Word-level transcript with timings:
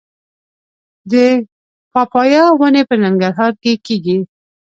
د 1.11 1.13
پاپایا 1.91 2.43
ونې 2.59 2.83
په 2.89 2.95
ننګرهار 3.03 3.53
کې 3.61 3.73
کیږي؟ 3.85 4.17